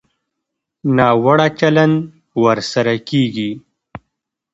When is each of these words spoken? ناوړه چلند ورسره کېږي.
ناوړه 0.97 1.47
چلند 1.59 1.95
ورسره 2.43 2.93
کېږي. 3.09 3.51